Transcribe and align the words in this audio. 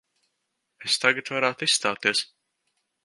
Es 0.87 0.95
tagad 1.03 1.29
varētu 1.35 1.69
izstāties. 1.73 2.23